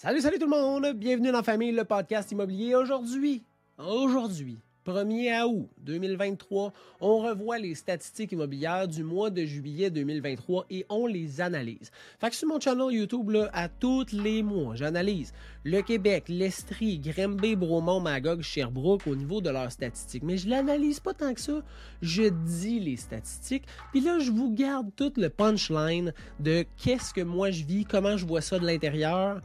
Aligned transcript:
Salut, 0.00 0.20
salut 0.20 0.38
tout 0.38 0.44
le 0.44 0.50
monde! 0.50 0.92
Bienvenue 0.94 1.32
dans 1.32 1.38
la 1.38 1.42
famille, 1.42 1.72
le 1.72 1.82
podcast 1.82 2.30
immobilier. 2.30 2.76
Aujourd'hui, 2.76 3.42
aujourd'hui, 3.78 4.60
1er 4.86 5.42
août 5.42 5.68
2023, 5.78 6.72
on 7.00 7.18
revoit 7.18 7.58
les 7.58 7.74
statistiques 7.74 8.30
immobilières 8.30 8.86
du 8.86 9.02
mois 9.02 9.30
de 9.30 9.44
juillet 9.44 9.90
2023 9.90 10.66
et 10.70 10.86
on 10.88 11.08
les 11.08 11.40
analyse. 11.40 11.90
Fait 12.20 12.30
que 12.30 12.36
sur 12.36 12.46
mon 12.46 12.60
channel 12.60 12.92
YouTube, 12.92 13.30
là, 13.30 13.50
à 13.52 13.68
tous 13.68 14.12
les 14.12 14.44
mois, 14.44 14.76
j'analyse 14.76 15.32
le 15.64 15.82
Québec, 15.82 16.26
l'Estrie, 16.28 17.00
Grimby, 17.00 17.56
Bromont, 17.56 17.98
Magog, 17.98 18.40
Sherbrooke 18.40 19.08
au 19.08 19.16
niveau 19.16 19.40
de 19.40 19.50
leurs 19.50 19.72
statistiques. 19.72 20.22
Mais 20.22 20.36
je 20.36 20.48
l'analyse 20.48 21.00
pas 21.00 21.12
tant 21.12 21.34
que 21.34 21.40
ça. 21.40 21.60
Je 22.02 22.28
dis 22.46 22.78
les 22.78 22.96
statistiques. 22.96 23.64
Puis 23.90 24.00
là, 24.00 24.20
je 24.20 24.30
vous 24.30 24.54
garde 24.54 24.94
tout 24.94 25.12
le 25.16 25.28
punchline 25.28 26.12
de 26.38 26.64
qu'est-ce 26.76 27.12
que 27.12 27.22
moi 27.22 27.50
je 27.50 27.64
vis, 27.64 27.84
comment 27.84 28.16
je 28.16 28.26
vois 28.26 28.42
ça 28.42 28.60
de 28.60 28.64
l'intérieur 28.64 29.42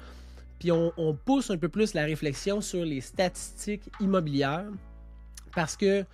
puis 0.63 0.71
on, 0.71 1.13
pousse 1.25 1.49
un 1.49 1.57
peu 1.57 1.67
plus 1.67 1.93
la 1.93 2.05
réflexion 2.05 2.61
sur 2.61 2.85
les 2.85 3.01
statistiques 3.01 3.83
immobilières 3.99 4.71
parce 5.53 5.75
que 5.75 6.05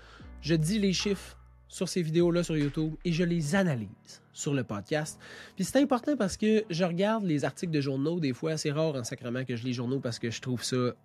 je 0.41 0.55
dis 0.55 0.79
les 0.79 0.91
chiffres 0.91 1.37
sur 1.67 1.87
ces 1.87 2.01
vidéos-là 2.01 2.41
sur 2.41 2.57
YouTube 2.57 2.95
et 3.05 3.11
je 3.11 3.23
les 3.23 3.53
analyse 3.53 4.23
sur 4.33 4.55
le 4.55 4.63
podcast. 4.63 5.19
Puis 5.55 5.65
c'est 5.65 5.79
important 5.79 6.17
parce 6.17 6.35
que 6.35 6.63
je 6.67 6.83
regarde 6.83 7.25
les 7.25 7.45
articles 7.45 7.71
de 7.71 7.79
journaux, 7.79 8.19
des 8.19 8.33
fois 8.33 8.57
c'est 8.57 8.71
rare 8.71 8.95
en 8.95 9.03
sacrement 9.03 9.45
que 9.45 9.55
je 9.55 9.63
lis 9.63 9.73
journaux 9.73 9.99
parce 9.99 10.17
que 10.17 10.31
je 10.31 10.41
trouve 10.41 10.63
ça 10.63 10.95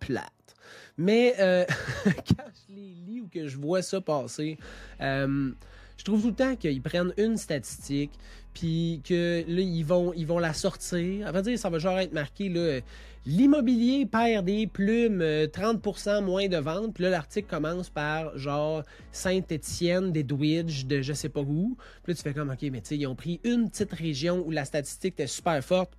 plate. 0.00 0.56
Mais 0.96 1.34
euh, 1.40 1.66
quand 2.06 2.50
je 2.70 2.74
les 2.74 2.94
lis 3.06 3.20
ou 3.20 3.28
que 3.28 3.48
je 3.48 3.58
vois 3.58 3.82
ça 3.82 4.00
passer, 4.00 4.56
euh, 5.02 5.52
je 5.98 6.04
trouve 6.04 6.22
tout 6.22 6.28
le 6.28 6.34
temps 6.34 6.56
qu'ils 6.56 6.80
prennent 6.80 7.12
une 7.18 7.36
statistique, 7.36 8.12
puis 8.54 9.02
que 9.04 9.44
là, 9.46 9.60
ils 9.60 9.84
vont, 9.84 10.38
la 10.38 10.52
sortir. 10.54 11.26
À 11.26 11.32
vrai 11.32 11.42
dire, 11.42 11.58
ça 11.58 11.68
va 11.68 11.78
genre 11.78 11.98
être 11.98 12.12
marqué, 12.12 12.48
là, 12.48 12.80
l'immobilier 13.26 14.06
perd 14.06 14.46
des 14.46 14.66
plumes, 14.66 15.20
30% 15.20 16.08
euh, 16.08 16.20
moins 16.22 16.46
de 16.46 16.56
ventes. 16.56 16.94
Puis 16.94 17.02
là, 17.02 17.10
l'article 17.10 17.48
commence 17.48 17.90
par 17.90 18.36
genre 18.38 18.84
Saint-Étienne, 19.12 20.12
des 20.12 20.22
Dwidge, 20.22 20.86
de 20.86 21.02
je 21.02 21.12
sais 21.12 21.28
pas 21.28 21.40
où. 21.40 21.76
Puis 22.04 22.12
là, 22.12 22.14
tu 22.14 22.22
fais 22.22 22.32
comme, 22.32 22.50
OK, 22.50 22.62
mais 22.70 22.80
tu 22.80 22.88
sais, 22.88 22.96
ils 22.96 23.06
ont 23.06 23.16
pris 23.16 23.40
une 23.44 23.68
petite 23.68 23.92
région 23.92 24.42
où 24.46 24.50
la 24.50 24.64
statistique 24.64 25.14
était 25.14 25.26
super 25.26 25.62
forte 25.62 25.92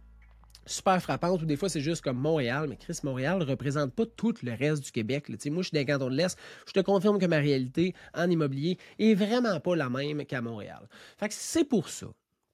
super 0.70 1.02
frappante, 1.02 1.42
ou 1.42 1.46
des 1.46 1.56
fois 1.56 1.70
c'est 1.70 1.82
juste 1.82 2.02
comme 2.02 2.18
Montréal, 2.18 2.68
mais 2.70 2.78
Chris, 2.78 3.00
Montréal 3.04 3.40
ne 3.40 3.46
représente 3.46 3.94
pas 3.94 4.06
tout 4.06 4.34
le 4.44 4.54
reste 4.54 4.84
du 4.84 4.92
Québec. 4.92 5.30
Là. 5.30 5.36
Moi, 5.48 5.64
je 5.64 5.70
suis 5.70 5.76
des 5.76 5.86
cantons 5.86 6.10
de 6.10 6.16
l'Est, 6.16 6.38
je 6.68 6.74
te 6.74 6.80
confirme 6.80 7.20
que 7.20 7.26
ma 7.26 7.38
réalité 7.38 7.94
en 8.14 8.30
immobilier 8.30 8.78
est 9.00 9.14
vraiment 9.14 9.60
pas 9.60 9.76
la 9.76 9.90
même 9.90 10.26
qu'à 10.26 10.42
Montréal. 10.42 10.88
Fait 11.18 11.32
c'est 11.32 11.64
pour 11.64 11.90
ça 11.90 12.08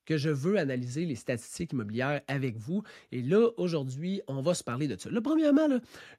que 0.05 0.17
je 0.17 0.29
veux 0.29 0.57
analyser 0.57 1.05
les 1.05 1.15
statistiques 1.15 1.73
immobilières 1.73 2.21
avec 2.27 2.57
vous. 2.57 2.83
Et 3.11 3.21
là, 3.21 3.49
aujourd'hui, 3.57 4.21
on 4.27 4.41
va 4.41 4.53
se 4.53 4.63
parler 4.63 4.87
de 4.87 4.97
ça. 4.97 5.09
Premièrement, 5.23 5.67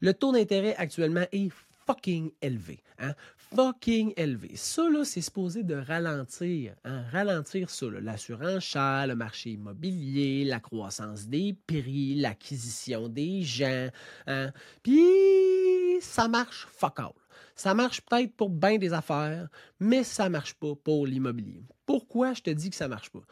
le 0.01 0.15
taux 0.15 0.33
d'intérêt 0.33 0.75
actuellement 0.77 1.25
est 1.33 1.51
fucking 1.87 2.33
élevé. 2.43 2.83
Hein? 2.99 3.15
Fucking 3.55 4.13
élevé. 4.17 4.57
Ça, 4.57 4.89
là, 4.91 5.05
c'est 5.05 5.21
supposé 5.21 5.63
de 5.63 5.75
ralentir. 5.75 6.75
Hein? 6.85 7.05
Ralentir 7.13 7.71
ça, 7.71 7.87
l'assurance 7.87 8.65
chère, 8.65 9.07
le 9.07 9.15
marché 9.15 9.51
immobilier, 9.51 10.45
la 10.45 10.61
croissance 10.61 11.29
des 11.29 11.57
prix, 11.67 12.17
l'acquisition 12.17 13.09
des 13.09 13.43
gens. 13.43 13.89
Hein? 14.27 14.53
Puis, 14.83 16.01
ça 16.01 16.29
marche 16.29 16.67
fuck 16.71 16.99
all. 16.99 17.13
Ça 17.55 17.73
marche 17.73 18.03
peut-être 18.03 18.35
pour 18.35 18.51
bien 18.51 18.77
des 18.77 18.93
affaires, 18.93 19.49
mais 19.81 20.05
ça 20.05 20.29
marche 20.29 20.55
pas 20.55 20.75
pour 20.75 21.07
l'immobilier. 21.07 21.63
Pourquoi 21.87 22.35
je 22.35 22.43
te 22.43 22.51
dis 22.51 22.69
que 22.69 22.77
ça 22.77 22.89
marche 22.89 23.11
pas? 23.11 23.23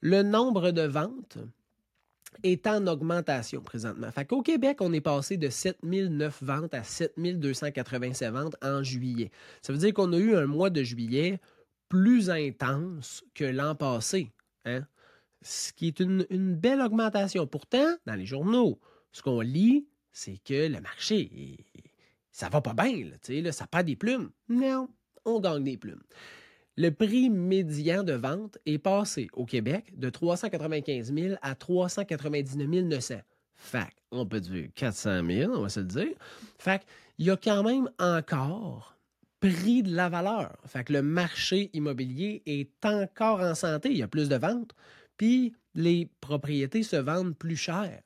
Le 0.00 0.22
nombre 0.22 0.72
de 0.72 0.82
ventes, 0.82 1.38
est 2.42 2.66
en 2.66 2.86
augmentation 2.86 3.60
présentement. 3.60 4.10
Fait 4.10 4.24
qu'au 4.24 4.42
Québec, 4.42 4.78
on 4.80 4.92
est 4.92 5.00
passé 5.00 5.36
de 5.36 5.48
7009 5.48 6.42
ventes 6.42 6.74
à 6.74 6.82
7287 6.82 8.32
ventes 8.32 8.56
en 8.62 8.82
juillet. 8.82 9.30
Ça 9.60 9.72
veut 9.72 9.78
dire 9.78 9.94
qu'on 9.94 10.12
a 10.12 10.18
eu 10.18 10.34
un 10.34 10.46
mois 10.46 10.70
de 10.70 10.82
juillet 10.82 11.40
plus 11.88 12.30
intense 12.30 13.24
que 13.34 13.44
l'an 13.44 13.74
passé. 13.74 14.32
Hein? 14.64 14.86
Ce 15.42 15.72
qui 15.72 15.88
est 15.88 16.00
une, 16.00 16.24
belle 16.56 16.80
augmentation. 16.80 17.46
Pourtant, 17.46 17.96
dans 18.06 18.14
les 18.14 18.26
journaux, 18.26 18.80
ce 19.12 19.22
qu'on 19.22 19.40
lit, 19.40 19.86
c'est 20.12 20.38
que 20.44 20.68
le 20.68 20.80
marché, 20.80 21.58
ça 22.30 22.48
va 22.48 22.60
pas 22.60 22.74
bien. 22.74 23.10
Là, 23.10 23.40
là, 23.40 23.52
ça 23.52 23.66
perd 23.66 23.86
des 23.86 23.96
plumes. 23.96 24.30
Non, 24.48 24.88
on 25.24 25.40
gagne 25.40 25.64
des 25.64 25.76
plumes. 25.76 26.02
Le 26.76 26.88
prix 26.90 27.28
médian 27.28 28.02
de 28.02 28.14
vente 28.14 28.56
est 28.64 28.78
passé 28.78 29.28
au 29.34 29.44
Québec 29.44 29.92
de 29.98 30.08
395 30.08 31.12
000 31.12 31.34
à 31.42 31.54
399 31.54 32.84
900. 32.84 33.14
Fac, 33.54 33.94
on 34.10 34.24
peut 34.24 34.40
dire 34.40 34.68
400 34.74 35.20
000, 35.28 35.52
on 35.52 35.62
va 35.62 35.68
se 35.68 35.80
le 35.80 35.86
dire. 35.86 36.14
Fac, 36.58 36.86
il 37.18 37.26
y 37.26 37.30
a 37.30 37.36
quand 37.36 37.62
même 37.62 37.90
encore 37.98 38.96
prix 39.40 39.82
de 39.82 39.94
la 39.94 40.08
valeur. 40.08 40.56
Fait 40.64 40.84
que 40.84 40.94
le 40.94 41.02
marché 41.02 41.68
immobilier 41.74 42.42
est 42.46 42.70
encore 42.86 43.40
en 43.40 43.54
santé. 43.54 43.90
Il 43.90 43.98
y 43.98 44.02
a 44.02 44.08
plus 44.08 44.30
de 44.30 44.36
ventes, 44.36 44.72
puis 45.18 45.52
les 45.74 46.08
propriétés 46.20 46.82
se 46.82 46.96
vendent 46.96 47.36
plus 47.36 47.56
cher. 47.56 48.00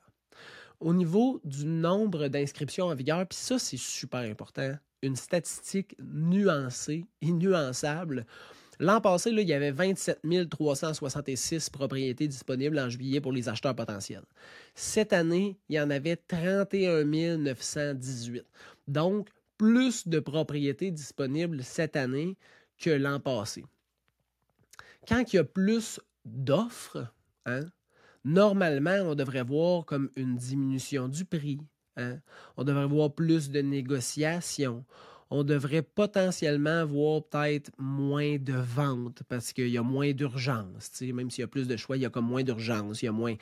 Au 0.79 0.93
niveau 0.93 1.39
du 1.45 1.65
nombre 1.65 2.27
d'inscriptions 2.27 2.87
en 2.87 2.95
vigueur, 2.95 3.25
puis 3.27 3.37
ça, 3.37 3.57
c'est 3.59 3.77
super 3.77 4.19
important, 4.19 4.73
une 5.01 5.15
statistique 5.15 5.95
nuancée 5.99 7.05
et 7.21 7.31
nuançable. 7.31 8.25
L'an 8.79 9.01
passé, 9.01 9.31
il 9.31 9.39
y 9.39 9.53
avait 9.53 9.71
27 9.71 10.19
366 10.49 11.69
propriétés 11.71 12.27
disponibles 12.27 12.77
en 12.77 12.89
juillet 12.89 13.21
pour 13.21 13.31
les 13.31 13.49
acheteurs 13.49 13.75
potentiels. 13.75 14.23
Cette 14.75 15.13
année, 15.13 15.57
il 15.69 15.75
y 15.75 15.79
en 15.79 15.89
avait 15.89 16.15
31 16.15 17.03
918. 17.37 18.45
Donc, 18.87 19.29
plus 19.57 20.07
de 20.07 20.19
propriétés 20.19 20.91
disponibles 20.91 21.63
cette 21.63 21.95
année 21.95 22.37
que 22.77 22.91
l'an 22.91 23.19
passé. 23.19 23.65
Quand 25.07 25.33
il 25.33 25.37
y 25.37 25.39
a 25.39 25.43
plus 25.43 25.99
d'offres, 26.25 27.07
hein, 27.47 27.65
normalement, 28.23 28.99
on 29.03 29.15
devrait 29.15 29.43
voir 29.43 29.85
comme 29.85 30.11
une 30.15 30.35
diminution 30.35 31.07
du 31.07 31.25
prix. 31.25 31.59
Hein. 31.97 32.19
On 32.55 32.63
devrait 32.63 32.87
voir 32.87 33.13
plus 33.13 33.49
de 33.49 33.61
négociations 33.61 34.85
on 35.29 35.43
devrait 35.43 35.81
potentiellement 35.81 36.85
voir 36.85 37.23
peut-être 37.23 37.71
moins 37.77 38.37
de 38.37 38.53
ventes 38.53 39.23
parce 39.27 39.51
qu'il 39.51 39.69
y 39.69 39.77
a 39.77 39.83
moins 39.83 40.13
d'urgence. 40.13 41.01
Même 41.01 41.29
s'il 41.29 41.41
y 41.41 41.43
a 41.43 41.47
plus 41.47 41.67
de 41.67 41.75
choix, 41.75 41.97
il 41.97 42.03
y 42.03 42.05
a 42.05 42.09
comme 42.09 42.27
moins 42.27 42.43
d'urgence, 42.43 43.01
il 43.01 43.05
y 43.05 43.09
a 43.09 43.11
moins. 43.11 43.35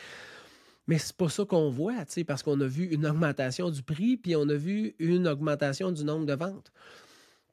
Mais 0.88 0.98
c'est 0.98 1.16
pas 1.16 1.30
ça 1.30 1.46
qu'on 1.46 1.70
voit, 1.70 2.06
parce 2.28 2.44
qu'on 2.44 2.60
a 2.62 2.68
vu 2.68 2.86
une 2.86 3.06
augmentation 3.06 3.70
du 3.70 3.82
prix, 3.82 4.18
puis 4.18 4.36
on 4.36 4.48
a 4.50 4.56
vu 4.56 4.96
une 5.00 5.28
augmentation 5.28 5.92
du 5.92 6.04
nombre 6.04 6.26
de 6.26 6.34
ventes. 6.34 6.72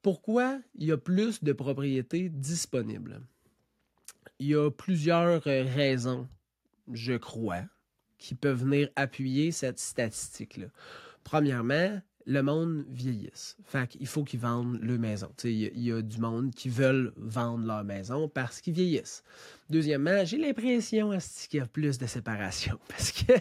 Pourquoi 0.01 0.59
il 0.75 0.87
y 0.87 0.91
a 0.91 0.97
plus 0.97 1.43
de 1.43 1.53
propriétés 1.53 2.29
disponibles? 2.29 3.21
Il 4.39 4.47
y 4.47 4.55
a 4.55 4.69
plusieurs 4.69 5.41
raisons, 5.43 6.27
je 6.91 7.13
crois, 7.13 7.63
qui 8.23 8.35
peuvent 8.35 8.63
venir 8.63 8.87
appuyer 8.95 9.51
cette 9.51 9.79
statistique-là. 9.79 10.67
Premièrement, 11.25 11.99
le 12.25 12.41
monde 12.41 12.85
vieillisse. 12.89 13.57
Fait 13.65 13.85
qu'il 13.85 14.07
faut 14.07 14.23
qu'ils 14.23 14.39
vendent 14.39 14.79
leur 14.81 14.97
maison. 14.97 15.29
Il 15.43 15.77
y, 15.77 15.91
a 15.91 16.01
du 16.01 16.19
monde 16.19 16.55
qui 16.55 16.69
veulent 16.69 17.11
vendre 17.17 17.65
leur 17.65 17.83
maison 17.83 18.29
parce 18.29 18.61
qu'ils 18.61 18.75
vieillissent. 18.75 19.23
Deuxièmement, 19.69 20.23
j'ai 20.23 20.37
l'impression 20.37 21.11
qu'il 21.49 21.59
y 21.59 21.61
a 21.61 21.65
plus 21.65 21.97
de 21.97 22.05
séparation 22.05 22.79
parce 22.87 23.11
que 23.11 23.33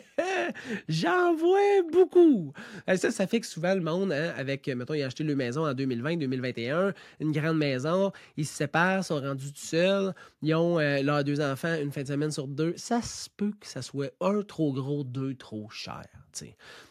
j'en 0.88 1.34
vois 1.34 1.82
beaucoup. 1.90 2.52
Ça, 2.96 3.10
ça 3.10 3.26
fait 3.26 3.40
que 3.40 3.46
souvent 3.46 3.74
le 3.74 3.80
monde, 3.80 4.12
hein, 4.12 4.32
avec, 4.36 4.68
mettons, 4.68 4.94
ils 4.94 5.02
ont 5.02 5.06
acheté 5.06 5.24
leur 5.24 5.36
maison 5.36 5.66
en 5.66 5.74
2020, 5.74 6.16
2021, 6.16 6.92
une 7.20 7.32
grande 7.32 7.58
maison, 7.58 8.12
ils 8.36 8.46
se 8.46 8.54
séparent, 8.54 9.04
sont 9.04 9.20
rendus 9.20 9.52
tout 9.52 9.58
seuls, 9.58 10.14
ils 10.42 10.54
ont 10.54 10.78
euh, 10.78 11.02
leurs 11.02 11.24
deux 11.24 11.40
enfants 11.40 11.74
une 11.80 11.92
fin 11.92 12.02
de 12.02 12.08
semaine 12.08 12.30
sur 12.30 12.46
deux. 12.46 12.74
Ça 12.76 13.02
se 13.02 13.28
peut 13.36 13.52
que 13.60 13.66
ça 13.66 13.82
soit 13.82 14.12
un 14.20 14.42
trop 14.42 14.72
gros, 14.72 15.04
deux 15.04 15.34
trop 15.34 15.68
cher. 15.70 16.04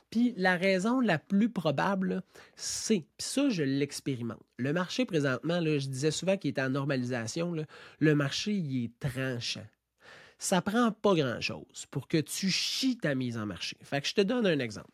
Puis 0.09 0.33
la 0.37 0.57
raison 0.57 0.99
la 0.99 1.17
plus 1.17 1.49
probable, 1.49 2.21
c'est, 2.55 3.05
puis 3.17 3.27
ça, 3.27 3.49
je 3.49 3.63
l'expérimente. 3.63 4.41
Le 4.57 4.73
marché 4.73 5.05
présentement, 5.05 5.61
je 5.61 5.87
disais 5.87 6.11
souvent 6.11 6.37
qu'il 6.37 6.51
était 6.51 6.61
en 6.61 6.69
normalisation, 6.69 7.55
le 7.99 8.15
marché, 8.15 8.51
il 8.51 8.85
est 8.85 8.99
tranchant. 8.99 9.65
Ça 10.41 10.59
prend 10.59 10.91
pas 10.91 11.13
grand-chose 11.13 11.85
pour 11.91 12.07
que 12.07 12.17
tu 12.17 12.49
chies 12.49 12.97
ta 12.97 13.13
mise 13.13 13.37
en 13.37 13.45
marché. 13.45 13.77
Fait 13.83 14.01
que 14.01 14.07
je 14.07 14.15
te 14.15 14.21
donne 14.21 14.47
un 14.47 14.57
exemple. 14.57 14.89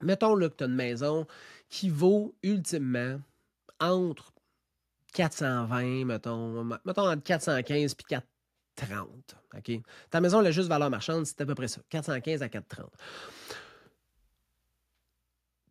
Mettons 0.00 0.36
là, 0.36 0.48
que 0.48 0.54
tu 0.54 0.62
as 0.62 0.68
une 0.68 0.74
maison 0.74 1.26
qui 1.68 1.90
vaut 1.90 2.36
ultimement 2.44 3.20
entre 3.80 4.32
420, 5.12 6.04
mettons, 6.04 6.62
mettons 6.84 7.10
entre 7.10 7.22
415 7.24 7.94
puis 7.94 8.04
430. 8.08 9.36
OK? 9.56 9.82
Ta 10.08 10.20
maison, 10.20 10.40
elle 10.40 10.46
a 10.46 10.50
juste 10.52 10.68
valeur 10.68 10.88
marchande, 10.88 11.26
c'est 11.26 11.40
à 11.40 11.46
peu 11.46 11.56
près 11.56 11.66
ça. 11.66 11.80
415 11.88 12.42
à 12.42 12.48
430 12.48 12.92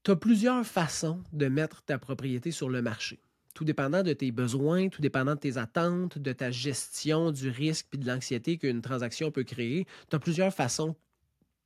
tu 0.04 0.12
as 0.12 0.16
plusieurs 0.16 0.66
façons 0.66 1.22
de 1.34 1.48
mettre 1.48 1.84
ta 1.84 2.00
propriété 2.00 2.51
sur 2.51 2.69
le 2.69 2.81
marché. 2.81 3.19
Tout 3.54 3.66
dépendant 3.66 4.04
de 4.04 4.13
tes 4.13 4.31
besoins, 4.31 4.90
tout 4.90 5.01
dépendant 5.01 5.36
de 5.36 5.40
tes 5.40 5.57
attentes, 5.57 6.18
de 6.18 6.31
ta 6.34 6.51
gestion 6.51 7.31
du 7.31 7.50
risque 7.50 7.88
et 7.94 7.98
de 7.98 8.07
l'anxiété 8.07 8.57
qu'une 8.57 8.81
transaction 8.81 9.31
peut 9.31 9.44
créer, 9.44 9.86
tu 10.10 10.16
as 10.16 10.19
plusieurs 10.19 10.54
façons 10.54 10.96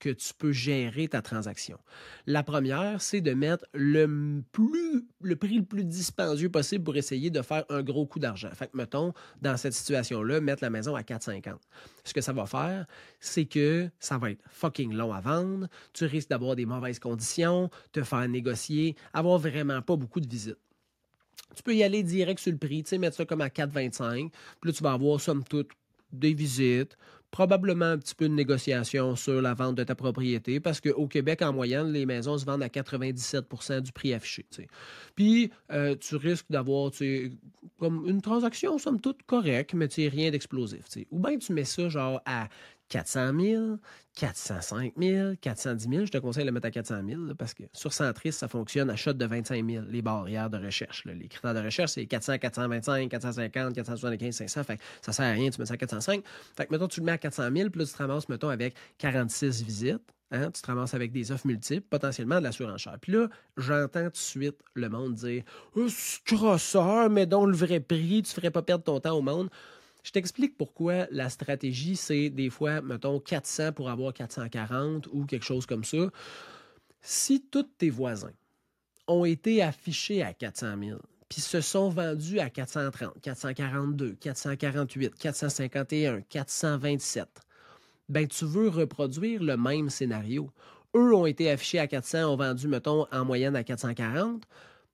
que 0.04 0.10
tu 0.10 0.34
peux 0.34 0.52
gérer 0.52 1.08
ta 1.08 1.22
transaction. 1.22 1.80
La 2.28 2.44
première, 2.44 3.02
c'est 3.02 3.22
de 3.22 3.34
mettre 3.34 3.66
le, 3.74 4.42
plus, 4.52 5.08
le 5.22 5.36
prix 5.38 5.56
le 5.56 5.64
plus 5.64 5.86
dispendieux 5.86 6.50
possible 6.50 6.84
pour 6.84 6.98
essayer 6.98 7.30
de 7.30 7.42
faire 7.42 7.64
un 7.70 7.82
gros 7.82 8.06
coup 8.06 8.20
d'argent. 8.20 8.50
Fait 8.54 8.68
que, 8.68 8.76
mettons, 8.76 9.14
dans 9.42 9.56
cette 9.56 9.72
situation-là, 9.72 10.42
mettre 10.42 10.62
la 10.62 10.70
maison 10.70 10.94
à 10.96 11.04
4,50. 11.04 11.56
Ce 12.04 12.14
que 12.14 12.20
ça 12.20 12.34
va 12.34 12.46
faire, 12.46 12.86
c'est 13.22 13.46
que 13.46 13.90
ça 13.98 14.18
va 14.18 14.32
être 14.32 14.44
fucking 14.50 14.94
long 14.94 15.14
à 15.14 15.22
vendre, 15.22 15.70
tu 15.94 16.04
risques 16.04 16.30
d'avoir 16.30 16.58
des 16.58 16.66
mauvaises 16.66 17.00
conditions, 17.00 17.70
te 17.94 18.04
faire 18.04 18.28
négocier, 18.28 18.98
avoir 19.14 19.40
vraiment 19.40 19.82
pas 19.82 19.96
beaucoup 19.96 20.20
de 20.20 20.28
visites. 20.28 20.58
Tu 21.56 21.64
peux 21.64 21.76
y 21.76 21.84
aller 21.84 22.04
direct 22.04 22.40
sur 22.40 22.52
le 22.52 22.58
prix, 22.58 22.84
tu 22.84 22.90
sais, 22.90 22.98
mettre 22.98 23.16
ça 23.16 23.26
comme 23.26 23.42
à 23.42 23.48
4,25. 23.48 24.30
Puis 24.62 24.72
là, 24.72 24.74
tu 24.74 24.84
vas 24.84 24.94
avoir, 24.94 25.20
somme 25.20 25.44
toute, 25.44 25.70
des 26.12 26.34
visites, 26.34 26.96
probablement 27.32 27.86
un 27.86 27.98
petit 27.98 28.14
peu 28.14 28.30
de 28.30 28.34
négociation 28.34 29.16
sur 29.16 29.42
la 29.42 29.56
vente 29.56 29.76
de 29.76 29.84
ta 29.84 29.96
propriété, 29.96 30.60
parce 30.60 30.80
qu'au 30.80 31.08
Québec, 31.08 31.42
en 31.42 31.52
moyenne, 31.52 31.92
les 31.92 32.06
maisons 32.06 32.38
se 32.38 32.46
vendent 32.46 32.62
à 32.62 32.68
97% 32.68 33.82
du 33.82 33.92
prix 33.92 34.14
affiché. 34.14 34.46
Puis, 35.16 35.50
euh, 35.72 35.96
tu 35.96 36.16
risques 36.16 36.46
d'avoir 36.52 36.92
comme 37.80 38.08
une 38.08 38.22
transaction, 38.22 38.78
somme 38.78 39.02
toute, 39.02 39.24
correcte, 39.24 39.74
mais 39.74 39.88
rien 39.98 40.30
d'explosif. 40.30 40.86
Ou 41.10 41.20
bien 41.20 41.38
tu 41.40 41.54
mets 41.54 41.64
ça 41.64 41.90
genre 41.90 42.22
à 42.26 42.50
400 42.94 43.34
000, 43.40 43.78
405 44.16 44.94
000, 45.00 45.34
410 45.42 45.90
000. 45.90 46.06
Je 46.06 46.12
te 46.12 46.20
conseille 46.20 46.44
de 46.44 46.50
le 46.50 46.54
mettre 46.54 46.68
à 46.68 46.72
400 46.72 47.02
000 47.08 47.22
parce 47.36 47.56
que 47.56 47.64
sur 47.74 47.92
Centris, 47.92 48.34
ça 48.34 48.48
fonctionne 48.48 48.92
à 48.92 48.96
shot 48.96 49.14
de 49.14 49.26
25 49.26 49.68
000, 49.68 49.86
les 49.90 50.04
barrières 50.04 50.52
de 50.52 50.64
recherche. 50.64 51.04
Les 51.06 51.28
critères 51.28 51.56
de 51.56 51.60
recherche, 51.60 51.94
c'est 51.94 52.06
400, 52.06 52.38
425, 52.38 53.10
450, 53.10 53.74
475, 53.74 54.36
500. 54.36 54.64
Fait 54.64 54.78
que 54.78 54.84
ça 55.02 55.12
sert 55.12 55.26
à 55.26 55.32
rien, 55.32 55.50
tu 55.50 55.60
mets 55.60 55.66
ça 55.66 55.74
à 55.74 55.78
405. 55.78 56.24
Fait 56.56 56.68
que, 56.68 56.72
mettons, 56.72 56.88
tu 56.88 57.00
le 57.00 57.08
mets 57.08 57.14
à 57.14 57.18
400 57.18 57.50
000, 57.56 57.70
puis 57.72 57.80
là, 57.80 57.88
tu 57.88 57.94
te 57.94 57.98
ramasses, 57.98 58.30
mettons, 58.30 58.50
avec 58.50 58.76
46 59.00 59.64
visites. 59.64 60.14
Hein, 60.30 60.52
tu 60.52 60.62
te 60.62 60.68
ramasses 60.68 60.94
avec 60.94 61.12
des 61.12 61.32
offres 61.32 61.48
multiples, 61.48 61.88
potentiellement 61.90 62.38
de 62.38 62.44
la 62.44 62.52
surenchère. 62.52 62.98
Puis 63.02 63.12
là, 63.12 63.28
j'entends 63.58 64.06
tout 64.06 64.12
de 64.12 64.18
suite 64.18 64.60
le 64.76 64.90
monde 64.90 65.16
dire 65.16 65.44
oh, 65.76 65.88
crosseur, 66.26 67.10
mais 67.10 67.26
dont 67.26 67.48
le 67.48 67.56
vrai 67.56 67.80
prix, 67.80 68.22
tu 68.24 68.34
ferais 68.34 68.52
pas 68.52 68.62
perdre 68.62 68.84
ton 68.84 69.00
temps 69.00 69.18
au 69.18 69.22
monde. 69.24 69.50
Je 70.04 70.12
t'explique 70.12 70.58
pourquoi 70.58 71.08
la 71.12 71.30
stratégie, 71.30 71.96
c'est 71.96 72.30
des 72.30 72.50
fois, 72.50 72.82
mettons, 72.82 73.20
400 73.22 73.72
pour 73.72 73.90
avoir 73.90 74.14
440 74.14 75.08
ou 75.14 75.26
quelque 75.26 75.46
chose 75.46 75.66
comme 75.66 75.86
ça. 75.86 76.10
Si 77.02 77.42
tous 77.42 77.64
tes 77.78 77.90
voisins 77.90 78.34
ont 79.08 79.24
été 79.24 79.64
affichés 79.64 80.22
à 80.22 80.34
400 80.34 80.76
000, 80.82 81.00
puis 81.30 81.40
se 81.40 81.62
sont 81.62 81.90
vendus 81.90 82.40
à 82.40 82.50
430, 82.50 83.20
442, 83.22 84.16
448, 84.16 85.16
451, 85.16 86.22
427, 86.22 87.28
ben 88.10 88.28
tu 88.28 88.46
veux 88.46 88.68
reproduire 88.68 89.42
le 89.42 89.56
même 89.56 89.90
scénario. 89.90 90.52
Eux 90.96 91.16
ont 91.16 91.26
été 91.26 91.50
affichés 91.50 91.80
à 91.80 91.88
400, 91.88 92.26
ont 92.26 92.36
vendu, 92.36 92.68
mettons, 92.68 93.08
en 93.12 93.26
moyenne 93.26 93.56
à 93.56 93.64
440. 93.64 94.44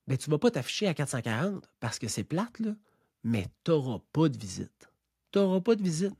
Ben 0.07 0.17
tu 0.17 0.29
ne 0.29 0.35
vas 0.35 0.39
pas 0.39 0.51
t'afficher 0.51 0.87
à 0.87 0.93
440 0.93 1.67
parce 1.79 1.97
que 1.97 2.07
c'est 2.07 2.23
plate, 2.23 2.59
là, 2.59 2.75
mais 3.23 3.47
tu 3.63 3.71
n'auras 3.71 3.99
pas 4.13 4.29
de 4.29 4.37
visite 4.37 4.88
tu 5.31 5.39
n'auras 5.39 5.61
pas 5.61 5.75
de 5.75 5.83
visite. 5.83 6.13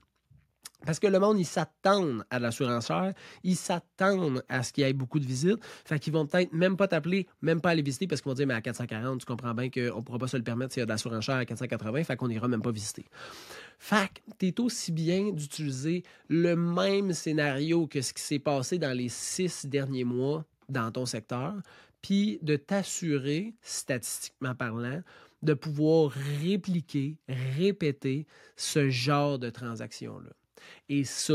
Parce 0.86 0.98
que 0.98 1.06
le 1.06 1.18
monde, 1.18 1.38
ils 1.38 1.46
s'attendent 1.46 2.24
à 2.30 2.38
l'assurenceur, 2.38 3.12
ils 3.44 3.56
s'attendent 3.56 4.42
à 4.48 4.62
ce 4.62 4.72
qu'il 4.72 4.82
y 4.82 4.88
ait 4.88 4.92
beaucoup 4.94 5.18
de 5.18 5.26
visites. 5.26 5.58
Fait 5.84 5.98
qu'ils 5.98 6.12
vont 6.12 6.26
peut-être 6.26 6.52
même 6.54 6.76
pas 6.76 6.88
t'appeler, 6.88 7.26
même 7.42 7.60
pas 7.60 7.70
aller 7.70 7.82
visiter 7.82 8.06
parce 8.06 8.22
qu'ils 8.22 8.30
vont 8.30 8.34
dire, 8.34 8.46
mais 8.46 8.54
à 8.54 8.62
440, 8.62 9.20
tu 9.20 9.26
comprends 9.26 9.52
bien 9.52 9.68
qu'on 9.68 9.98
ne 9.98 10.00
pourra 10.00 10.18
pas 10.18 10.26
se 10.26 10.38
le 10.38 10.42
permettre 10.42 10.72
s'il 10.72 10.80
y 10.80 10.82
a 10.82 10.86
de 10.86 10.90
l'assurenceur 10.90 11.36
à 11.36 11.44
480, 11.44 12.04
fait 12.04 12.16
qu'on 12.16 12.28
n'ira 12.28 12.48
même 12.48 12.62
pas 12.62 12.70
visiter. 12.70 13.04
Fait 13.78 14.08
que 14.08 14.34
t'es 14.38 14.58
aussi 14.58 14.90
bien 14.90 15.32
d'utiliser 15.32 16.02
le 16.28 16.56
même 16.56 17.12
scénario 17.12 17.86
que 17.86 18.00
ce 18.00 18.14
qui 18.14 18.22
s'est 18.22 18.38
passé 18.38 18.78
dans 18.78 18.96
les 18.96 19.10
six 19.10 19.66
derniers 19.66 20.04
mois 20.04 20.44
dans 20.70 20.90
ton 20.90 21.04
secteur, 21.04 21.54
puis 22.00 22.38
de 22.40 22.56
t'assurer, 22.56 23.54
statistiquement 23.60 24.54
parlant, 24.54 25.02
de 25.42 25.54
pouvoir 25.54 26.10
répliquer, 26.42 27.18
répéter 27.28 28.26
ce 28.56 28.90
genre 28.90 29.38
de 29.38 29.50
transaction-là. 29.50 30.30
Et 30.88 31.04
ça, 31.04 31.34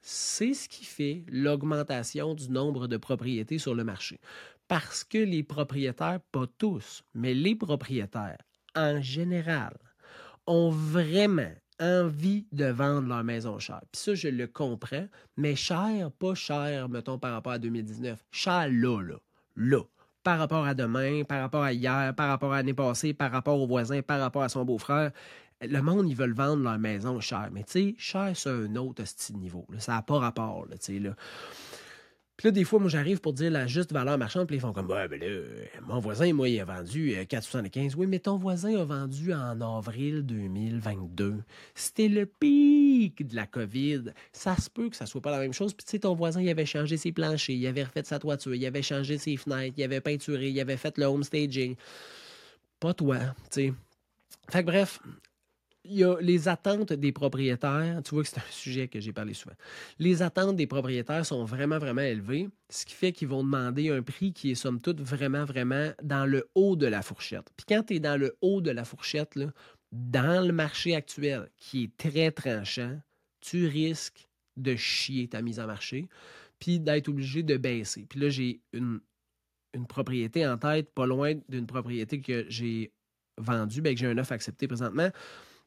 c'est 0.00 0.54
ce 0.54 0.68
qui 0.68 0.84
fait 0.84 1.24
l'augmentation 1.28 2.34
du 2.34 2.50
nombre 2.50 2.88
de 2.88 2.96
propriétés 2.96 3.58
sur 3.58 3.74
le 3.74 3.84
marché. 3.84 4.20
Parce 4.68 5.04
que 5.04 5.18
les 5.18 5.42
propriétaires, 5.42 6.20
pas 6.32 6.46
tous, 6.58 7.02
mais 7.14 7.34
les 7.34 7.54
propriétaires, 7.54 8.42
en 8.74 9.00
général, 9.00 9.76
ont 10.46 10.70
vraiment 10.70 11.52
envie 11.80 12.46
de 12.52 12.66
vendre 12.66 13.08
leur 13.08 13.24
maison 13.24 13.58
chère. 13.58 13.82
Puis 13.92 14.02
ça, 14.02 14.14
je 14.14 14.28
le 14.28 14.46
comprends, 14.46 15.06
mais 15.36 15.56
cher, 15.56 16.10
pas 16.12 16.34
cher, 16.34 16.88
mettons, 16.88 17.18
par 17.18 17.32
rapport 17.32 17.52
à 17.52 17.58
2019. 17.58 18.24
Cher 18.30 18.68
là, 18.70 19.00
là, 19.00 19.16
là 19.56 19.82
par 20.22 20.38
rapport 20.38 20.64
à 20.64 20.74
demain, 20.74 21.24
par 21.24 21.40
rapport 21.40 21.62
à 21.62 21.72
hier, 21.72 22.14
par 22.14 22.28
rapport 22.28 22.52
à 22.52 22.56
l'année 22.56 22.74
passée, 22.74 23.12
par 23.12 23.30
rapport 23.30 23.60
au 23.60 23.66
voisin, 23.66 24.02
par 24.02 24.20
rapport 24.20 24.42
à 24.42 24.48
son 24.48 24.64
beau-frère. 24.64 25.10
Le 25.60 25.80
monde, 25.80 26.08
ils 26.08 26.16
veulent 26.16 26.34
vendre 26.34 26.62
leur 26.62 26.78
maison 26.78 27.20
cher. 27.20 27.48
Mais 27.52 27.62
tu 27.62 27.72
sais, 27.72 27.94
cher, 27.96 28.32
c'est 28.34 28.50
un 28.50 28.74
autre 28.76 29.04
style 29.04 29.38
niveau. 29.38 29.66
Ça 29.78 29.92
n'a 29.92 30.02
pas 30.02 30.18
rapport. 30.18 30.66
Là, 30.68 30.76
là. 30.98 31.14
Puis 32.36 32.48
là, 32.48 32.52
des 32.52 32.64
fois, 32.64 32.78
moi, 32.78 32.88
j'arrive 32.88 33.20
pour 33.20 33.34
dire 33.34 33.50
la 33.50 33.66
juste 33.66 33.92
valeur 33.92 34.16
marchande, 34.16 34.46
puis 34.46 34.56
ils 34.56 34.60
font 34.60 34.72
comme, 34.72 34.90
ouais, 34.90 35.06
ben 35.06 35.20
là, 35.20 35.26
mon 35.86 36.00
voisin, 36.00 36.32
moi, 36.32 36.48
il 36.48 36.58
a 36.60 36.64
vendu 36.64 37.12
4,75. 37.12 37.90
Euh, 37.90 37.94
oui, 37.98 38.06
mais 38.06 38.18
ton 38.18 38.36
voisin 38.36 38.74
a 38.80 38.84
vendu 38.84 39.32
en 39.32 39.60
avril 39.60 40.22
2022. 40.22 41.36
C'était 41.74 42.08
le 42.08 42.26
pic 42.26 43.26
de 43.26 43.36
la 43.36 43.46
COVID. 43.46 44.12
Ça 44.32 44.56
se 44.56 44.70
peut 44.70 44.88
que 44.88 44.96
ça 44.96 45.06
soit 45.06 45.20
pas 45.20 45.30
la 45.30 45.38
même 45.38 45.52
chose. 45.52 45.74
Puis, 45.74 45.84
tu 45.84 45.90
sais, 45.90 45.98
ton 46.00 46.14
voisin, 46.14 46.40
il 46.40 46.48
avait 46.48 46.66
changé 46.66 46.96
ses 46.96 47.12
planchers, 47.12 47.54
il 47.54 47.66
avait 47.66 47.84
refait 47.84 48.02
sa 48.04 48.18
toiture, 48.18 48.54
il 48.54 48.64
avait 48.66 48.82
changé 48.82 49.18
ses 49.18 49.36
fenêtres, 49.36 49.74
il 49.76 49.84
avait 49.84 50.00
peinturé, 50.00 50.48
il 50.48 50.60
avait 50.60 50.78
fait 50.78 50.96
le 50.98 51.04
home 51.04 51.24
staging. 51.24 51.76
Pas 52.80 52.94
toi, 52.94 53.18
tu 53.50 53.68
sais. 53.68 53.74
Fait 54.50 54.62
que 54.62 54.66
bref, 54.66 55.00
il 55.84 55.94
y 55.94 56.04
a 56.04 56.16
les 56.20 56.48
attentes 56.48 56.92
des 56.92 57.12
propriétaires. 57.12 58.00
Tu 58.04 58.14
vois 58.14 58.22
que 58.22 58.28
c'est 58.28 58.38
un 58.38 58.50
sujet 58.50 58.88
que 58.88 59.00
j'ai 59.00 59.12
parlé 59.12 59.34
souvent. 59.34 59.54
Les 59.98 60.22
attentes 60.22 60.56
des 60.56 60.66
propriétaires 60.66 61.26
sont 61.26 61.44
vraiment, 61.44 61.78
vraiment 61.78 62.02
élevées, 62.02 62.48
ce 62.68 62.86
qui 62.86 62.94
fait 62.94 63.12
qu'ils 63.12 63.28
vont 63.28 63.42
demander 63.42 63.90
un 63.90 64.02
prix 64.02 64.32
qui 64.32 64.52
est, 64.52 64.54
somme 64.54 64.80
toute, 64.80 65.00
vraiment, 65.00 65.44
vraiment 65.44 65.90
dans 66.02 66.24
le 66.24 66.48
haut 66.54 66.76
de 66.76 66.86
la 66.86 67.02
fourchette. 67.02 67.50
Puis 67.56 67.66
quand 67.68 67.82
tu 67.84 67.94
es 67.94 68.00
dans 68.00 68.18
le 68.18 68.36
haut 68.40 68.60
de 68.60 68.70
la 68.70 68.84
fourchette, 68.84 69.34
là, 69.34 69.46
dans 69.90 70.46
le 70.46 70.52
marché 70.52 70.94
actuel, 70.94 71.50
qui 71.56 71.84
est 71.84 71.96
très 71.96 72.30
tranchant, 72.30 73.00
tu 73.40 73.66
risques 73.66 74.28
de 74.56 74.76
chier 74.76 75.28
ta 75.28 75.42
mise 75.42 75.58
en 75.58 75.66
marché, 75.66 76.08
puis 76.58 76.78
d'être 76.78 77.08
obligé 77.08 77.42
de 77.42 77.56
baisser. 77.56 78.06
Puis 78.08 78.20
là, 78.20 78.28
j'ai 78.28 78.60
une, 78.72 79.00
une 79.74 79.86
propriété 79.86 80.46
en 80.46 80.56
tête, 80.58 80.90
pas 80.94 81.06
loin 81.06 81.34
d'une 81.48 81.66
propriété 81.66 82.20
que 82.20 82.46
j'ai 82.48 82.92
vendue, 83.36 83.80
bien, 83.80 83.94
que 83.94 83.98
j'ai 83.98 84.06
un 84.06 84.18
offre 84.18 84.32
accepté 84.32 84.68
présentement 84.68 85.10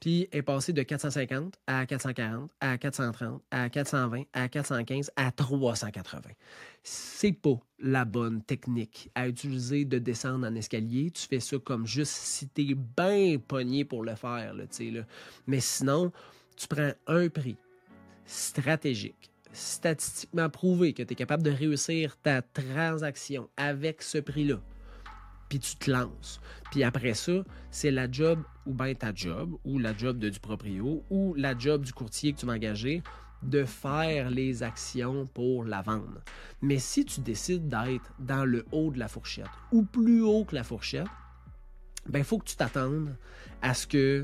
puis 0.06 0.30
est 0.32 0.44
passé 0.44 0.72
de 0.72 0.84
450 0.84 1.56
à 1.66 1.84
440 1.88 2.52
à 2.62 2.78
430 2.78 3.42
à 3.50 3.70
420 3.70 4.26
à 4.34 4.48
415 4.48 5.12
à 5.16 5.32
380. 5.32 6.30
C'est 6.84 7.32
pas 7.32 7.60
la 7.80 8.06
bonne 8.06 8.44
technique 8.44 9.10
à 9.16 9.28
utiliser 9.28 9.84
de 9.84 9.98
descendre 9.98 10.46
en 10.46 10.54
escalier. 10.54 11.10
Tu 11.10 11.26
fais 11.26 11.40
ça 11.40 11.58
comme 11.58 11.88
juste 11.88 12.12
si 12.12 12.48
t'es 12.48 12.76
bien 12.76 13.40
pogné 13.40 13.84
pour 13.84 14.04
le 14.04 14.14
faire. 14.14 14.54
Là, 14.54 14.66
là. 14.80 15.02
Mais 15.48 15.60
sinon, 15.60 16.12
tu 16.56 16.68
prends 16.68 16.92
un 17.08 17.28
prix 17.28 17.58
stratégique 18.28 19.32
statistiquement 19.54 20.52
prouvé 20.52 20.94
que 20.94 21.02
tu 21.02 21.14
es 21.14 21.16
capable 21.16 21.42
de 21.42 21.50
réussir 21.50 22.16
ta 22.18 22.44
transaction 22.44 23.50
avec 23.58 24.04
ce 24.04 24.20
prix-là 24.20 24.62
puis 25.50 25.60
tu 25.60 25.76
te 25.76 25.92
lances. 25.92 26.40
Puis 26.72 26.84
après 26.84 27.14
ça, 27.14 27.44
c'est 27.72 27.92
la 27.92 28.10
job 28.12 28.42
ou 28.66 28.74
bien 28.74 28.94
ta 28.94 29.14
job, 29.14 29.56
ou 29.64 29.78
la 29.80 29.96
job 29.96 30.18
de, 30.18 30.30
du 30.30 30.40
proprio, 30.40 31.04
ou 31.10 31.34
la 31.36 31.58
job 31.58 31.84
du 31.84 31.94
courtier 31.94 32.34
que 32.34 32.40
tu 32.40 32.46
vas 32.46 32.54
engager 32.54 33.04
de 33.44 33.64
faire 33.64 34.30
les 34.32 34.64
actions 34.64 35.28
pour 35.28 35.66
la 35.66 35.82
vendre. 35.82 36.22
Mais 36.62 36.80
si 36.80 37.06
tu 37.06 37.22
décides 37.22 37.68
d'être 37.68 38.12
dans 38.18 38.46
le 38.46 38.66
haut 38.72 38.92
de 38.92 38.98
la 38.98 39.08
fourchette 39.08 39.46
ou 39.72 39.84
plus 39.84 40.22
haut 40.22 40.46
que 40.46 40.56
la 40.56 40.64
fourchette, 40.64 41.08
ben 42.08 42.20
il 42.20 42.26
faut 42.26 42.40
que 42.40 42.46
tu 42.46 42.56
t'attendes 42.56 43.16
à 43.62 43.74
ce 43.74 43.86
que 43.88 44.24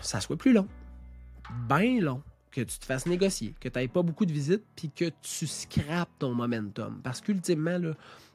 ça 0.00 0.20
soit 0.20 0.36
plus 0.36 0.52
long. 0.52 0.68
Bien 1.68 2.00
long 2.00 2.22
que 2.50 2.60
tu 2.60 2.78
te 2.78 2.84
fasses 2.84 3.06
négocier, 3.06 3.54
que 3.60 3.68
tu 3.68 3.78
n'aies 3.78 3.88
pas 3.88 4.02
beaucoup 4.02 4.26
de 4.26 4.32
visites, 4.32 4.64
puis 4.76 4.90
que 4.90 5.10
tu 5.20 5.46
scrapes 5.46 6.10
ton 6.18 6.34
momentum. 6.34 7.00
Parce 7.02 7.20
qu'ultimement, 7.20 7.80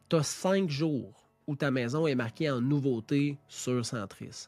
tu 0.10 0.16
as 0.16 0.24
cinq 0.24 0.70
jours 0.70 1.30
où 1.48 1.56
ta 1.56 1.72
maison 1.72 2.08
est 2.08 2.16
marquée 2.16 2.50
en 2.50 2.62
nouveauté 2.62 3.38
sur 3.48 3.86
Centris. 3.86 4.48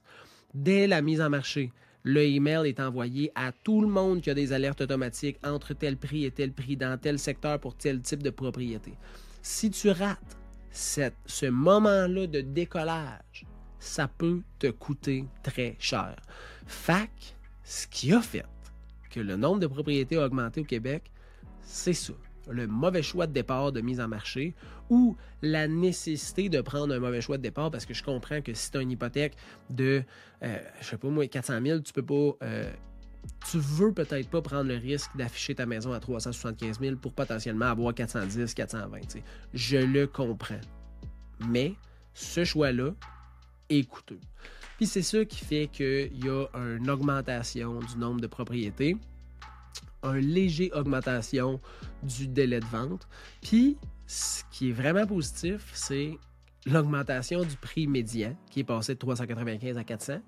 Dès 0.53 0.87
la 0.87 1.01
mise 1.01 1.21
en 1.21 1.29
marché, 1.29 1.71
le 2.03 2.23
email 2.23 2.67
est 2.67 2.79
envoyé 2.79 3.31
à 3.35 3.51
tout 3.51 3.81
le 3.81 3.87
monde 3.87 4.21
qui 4.21 4.29
a 4.29 4.33
des 4.33 4.53
alertes 4.53 4.81
automatiques 4.81 5.39
entre 5.43 5.73
tel 5.73 5.97
prix 5.97 6.25
et 6.25 6.31
tel 6.31 6.51
prix 6.51 6.77
dans 6.77 6.99
tel 6.99 7.19
secteur 7.19 7.59
pour 7.59 7.75
tel 7.75 8.01
type 8.01 8.23
de 8.23 8.29
propriété. 8.29 8.93
Si 9.41 9.69
tu 9.69 9.89
rates 9.89 10.37
ce 10.71 11.45
moment-là 11.45 12.27
de 12.27 12.41
décollage, 12.41 13.45
ça 13.79 14.07
peut 14.07 14.41
te 14.59 14.67
coûter 14.67 15.25
très 15.43 15.75
cher. 15.79 16.15
Fac, 16.65 17.35
ce 17.63 17.87
qui 17.87 18.13
a 18.13 18.21
fait 18.21 18.45
que 19.09 19.19
le 19.19 19.35
nombre 19.35 19.59
de 19.59 19.67
propriétés 19.67 20.17
a 20.17 20.25
augmenté 20.25 20.61
au 20.61 20.65
Québec, 20.65 21.11
c'est 21.61 21.93
ça 21.93 22.13
le 22.49 22.67
mauvais 22.67 23.03
choix 23.03 23.27
de 23.27 23.33
départ 23.33 23.71
de 23.71 23.81
mise 23.81 23.99
en 23.99 24.07
marché 24.07 24.55
ou 24.89 25.15
la 25.41 25.67
nécessité 25.67 26.49
de 26.49 26.61
prendre 26.61 26.93
un 26.93 26.99
mauvais 26.99 27.21
choix 27.21 27.37
de 27.37 27.43
départ 27.43 27.71
parce 27.71 27.85
que 27.85 27.93
je 27.93 28.03
comprends 28.03 28.41
que 28.41 28.53
si 28.53 28.71
tu 28.71 28.77
as 28.77 28.81
une 28.81 28.91
hypothèque 28.91 29.35
de, 29.69 30.03
euh, 30.43 30.57
je 30.79 30.87
sais 30.87 30.97
pas 30.97 31.07
moi, 31.09 31.27
400 31.27 31.59
000, 31.63 31.79
tu 31.79 31.93
peux 31.93 32.03
pas. 32.03 32.45
Euh, 32.45 32.71
tu 33.51 33.59
veux 33.59 33.93
peut-être 33.93 34.29
pas 34.29 34.41
prendre 34.41 34.67
le 34.67 34.77
risque 34.77 35.15
d'afficher 35.15 35.53
ta 35.53 35.67
maison 35.67 35.93
à 35.93 35.99
375 35.99 36.79
000 36.79 36.95
pour 36.95 37.13
potentiellement 37.13 37.67
avoir 37.67 37.93
410, 37.93 38.53
420. 38.53 38.99
Je 39.53 39.77
le 39.77 40.07
comprends. 40.07 40.61
Mais 41.47 41.75
ce 42.15 42.43
choix-là 42.43 42.93
est 43.69 43.87
coûteux. 43.87 44.19
Puis 44.77 44.87
c'est 44.87 45.03
ça 45.03 45.23
qui 45.23 45.45
fait 45.45 45.67
qu'il 45.67 46.25
y 46.25 46.29
a 46.29 46.45
une 46.55 46.89
augmentation 46.89 47.79
du 47.79 47.97
nombre 47.97 48.19
de 48.19 48.25
propriétés 48.27 48.97
un 50.03 50.19
léger 50.19 50.71
augmentation 50.73 51.59
du 52.03 52.27
délai 52.27 52.59
de 52.59 52.65
vente. 52.65 53.07
Puis, 53.41 53.77
ce 54.07 54.43
qui 54.51 54.69
est 54.69 54.73
vraiment 54.73 55.05
positif, 55.05 55.69
c'est 55.73 56.17
l'augmentation 56.65 57.43
du 57.43 57.55
prix 57.55 57.87
médian, 57.87 58.35
qui 58.49 58.59
est 58.61 58.63
passé 58.63 58.93
de 58.93 58.99
395 58.99 59.77
à 59.77 59.83
400, 59.83 60.21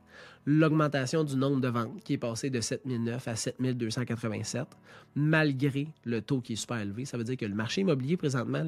l'augmentation 0.46 1.24
du 1.24 1.36
nombre 1.36 1.62
de 1.62 1.68
ventes, 1.68 2.04
qui 2.04 2.14
est 2.14 2.18
passé 2.18 2.50
de 2.50 2.60
7009 2.60 3.28
à 3.28 3.36
7287, 3.36 4.68
malgré 5.16 5.88
le 6.06 6.22
taux 6.22 6.42
qui 6.42 6.54
est 6.54 6.58
super 6.58 6.80
élevé. 6.80 7.06
Ça 7.06 7.18
veut 7.18 7.24
dire 7.24 7.38
que 7.38 7.46
le 7.46 7.56
marché 7.56 7.82
immobilier, 7.82 8.18
présentement, 8.18 8.66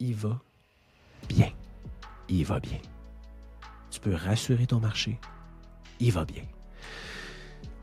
il 0.00 0.14
va 0.14 0.40
bien. 1.28 1.52
Il 2.28 2.44
va 2.44 2.60
bien. 2.60 2.78
Tu 3.90 4.00
peux 4.00 4.14
rassurer 4.14 4.66
ton 4.66 4.80
marché. 4.80 5.18
Il 6.00 6.12
va 6.12 6.24
bien. 6.24 6.44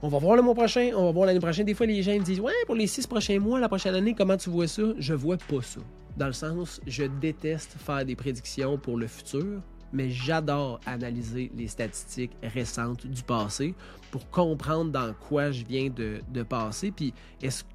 On 0.02 0.08
va 0.08 0.18
voir 0.18 0.38
le 0.38 0.42
mois 0.42 0.56
prochain, 0.56 0.92
on 0.96 1.04
va 1.08 1.12
voir 1.12 1.26
l'année 1.26 1.42
prochaine. 1.42 1.66
Des 1.66 1.74
fois, 1.74 1.86
les 1.86 2.02
gens 2.02 2.14
me 2.14 2.24
disent 2.24 2.40
Ouais, 2.40 2.54
pour 2.66 2.76
les 2.76 2.88
six 2.88 3.06
prochains 3.06 3.38
mois, 3.38 3.60
la 3.60 3.68
prochaine 3.68 3.96
année, 3.96 4.14
comment 4.14 4.38
tu 4.38 4.50
vois 4.50 4.66
ça? 4.66 4.84
Je 4.98 5.14
vois 5.14 5.36
pas 5.36 5.62
ça. 5.62 5.82
Dans 6.16 6.28
le 6.28 6.34
sens, 6.34 6.80
je 6.88 7.04
déteste 7.04 7.76
faire 7.78 8.06
des 8.06 8.16
prédictions 8.16 8.78
pour 8.78 8.98
le 8.98 9.08
futur, 9.08 9.62
mais 9.92 10.10
j'adore 10.10 10.80
analyser 10.86 11.52
les 11.54 11.68
statistiques 11.68 12.32
récentes 12.42 13.08
du 13.08 13.24
passé 13.24 13.76
pour 14.10 14.30
comprendre 14.30 14.90
dans 14.90 15.14
quoi 15.28 15.52
je 15.52 15.66
viens 15.66 15.90
de, 15.90 16.44
passer, 16.44 16.92
puis 16.92 17.14
est-ce 17.42 17.66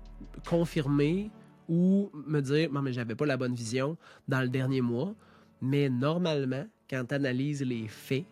confirmer 0.49 1.31
ou 1.69 2.11
me 2.27 2.41
dire 2.41 2.73
Non, 2.73 2.81
mais 2.81 2.95
j'avais 2.95 3.15
pas 3.15 3.27
la 3.27 3.37
bonne 3.37 3.55
vision 3.55 3.99
dans 4.29 4.41
le 4.41 4.49
dernier 4.49 4.81
mois. 4.81 5.15
Mais 5.61 5.91
normalement, 5.91 6.65
quand 6.89 7.05
tu 7.07 7.15
analyses 7.15 7.63
les 7.63 7.87
faits 7.87 8.25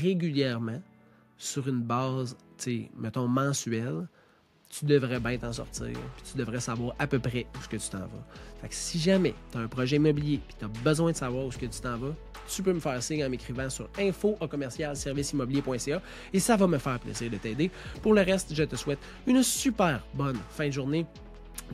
régulièrement, 0.00 0.80
sur 1.36 1.68
une 1.68 1.82
base, 1.82 2.36
mettons, 2.96 3.28
mensuelle, 3.28 4.06
tu 4.78 4.86
devrais 4.86 5.20
bien 5.20 5.38
t'en 5.38 5.52
sortir, 5.52 5.86
puis 5.86 6.32
tu 6.32 6.36
devrais 6.36 6.60
savoir 6.60 6.94
à 6.98 7.06
peu 7.06 7.18
près 7.18 7.46
où 7.54 7.58
tu 7.68 7.78
t'en 7.90 7.98
vas. 7.98 8.26
Fait 8.60 8.68
que 8.68 8.74
si 8.74 8.98
jamais 8.98 9.34
tu 9.52 9.58
as 9.58 9.60
un 9.60 9.68
projet 9.68 9.96
immobilier 9.96 10.40
puis 10.46 10.56
tu 10.58 10.64
as 10.64 10.68
besoin 10.68 11.12
de 11.12 11.16
savoir 11.16 11.46
où 11.46 11.52
ce 11.52 11.58
que 11.58 11.66
tu 11.66 11.80
t'en 11.80 11.96
vas, 11.96 12.14
tu 12.48 12.62
peux 12.62 12.72
me 12.72 12.80
faire 12.80 13.02
signe 13.02 13.24
en 13.24 13.30
m'écrivant 13.30 13.70
sur 13.70 13.88
info 13.98 14.36
et 16.32 16.40
ça 16.40 16.56
va 16.56 16.66
me 16.66 16.78
faire 16.78 16.98
plaisir 16.98 17.30
de 17.30 17.36
t'aider. 17.36 17.70
Pour 18.02 18.14
le 18.14 18.22
reste, 18.22 18.54
je 18.54 18.64
te 18.64 18.76
souhaite 18.76 18.98
une 19.26 19.42
super 19.42 20.04
bonne 20.14 20.38
fin 20.50 20.66
de 20.66 20.72
journée. 20.72 21.06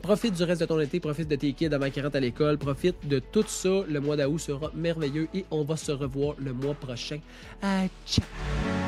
Profite 0.01 0.35
du 0.35 0.43
reste 0.43 0.61
de 0.61 0.65
ton 0.65 0.79
été, 0.79 0.99
profite 0.99 1.27
de 1.27 1.35
tes 1.35 1.53
kids 1.53 1.73
avant 1.73 1.89
qu'ils 1.89 2.03
rentrent 2.03 2.15
à 2.15 2.21
l'école, 2.21 2.57
profite 2.57 3.07
de 3.07 3.19
tout 3.19 3.43
ça. 3.47 3.83
Le 3.87 3.99
mois 3.99 4.15
d'août 4.15 4.39
sera 4.39 4.71
merveilleux 4.73 5.27
et 5.33 5.45
on 5.51 5.63
va 5.63 5.75
se 5.75 5.91
revoir 5.91 6.35
le 6.39 6.53
mois 6.53 6.75
prochain. 6.75 7.19
Ah, 7.61 7.85
ciao! 8.05 8.80